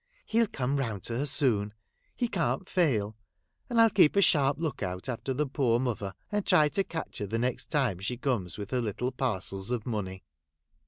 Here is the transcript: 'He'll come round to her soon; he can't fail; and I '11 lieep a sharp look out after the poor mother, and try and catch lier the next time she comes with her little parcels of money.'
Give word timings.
'He'll 0.25 0.47
come 0.47 0.77
round 0.77 1.03
to 1.03 1.17
her 1.19 1.25
soon; 1.27 1.75
he 2.15 2.27
can't 2.27 2.67
fail; 2.67 3.15
and 3.69 3.77
I 3.79 3.83
'11 3.83 3.93
lieep 3.97 4.15
a 4.15 4.21
sharp 4.23 4.57
look 4.57 4.81
out 4.81 5.07
after 5.07 5.31
the 5.31 5.45
poor 5.45 5.79
mother, 5.79 6.15
and 6.31 6.43
try 6.43 6.67
and 6.75 6.89
catch 6.89 7.19
lier 7.19 7.27
the 7.27 7.37
next 7.37 7.67
time 7.67 7.99
she 7.99 8.17
comes 8.17 8.57
with 8.57 8.71
her 8.71 8.81
little 8.81 9.11
parcels 9.11 9.69
of 9.69 9.85
money.' 9.85 10.23